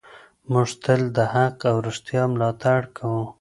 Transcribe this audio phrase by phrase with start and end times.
[0.51, 3.23] موږ تل د حق او رښتیا ملاتړ کوو.